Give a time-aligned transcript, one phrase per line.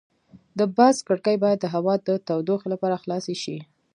[0.59, 3.57] د بس کړکۍ باید د هوا د تودوخې لپاره خلاصې شي.